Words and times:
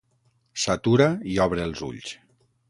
S'atura 0.63 1.07
i 1.35 1.37
obre 1.47 1.67
els 1.67 1.85
ulls. 1.91 2.17